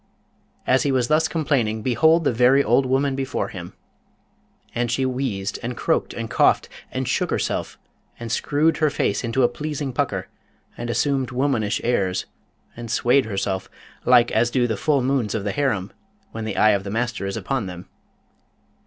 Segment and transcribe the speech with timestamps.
[0.65, 3.73] As he was thus complaining, behold the very old woman before him!
[4.73, 7.77] And she wheezed, and croaked, and coughed, and shook herself,
[8.19, 10.27] and screwed her face into a pleasing pucker,
[10.75, 12.25] and assumed womanish airs,
[12.75, 13.69] and swayed herself,
[14.03, 15.91] like as do the full moons of the harem
[16.31, 17.87] when the eye of the master is upon them.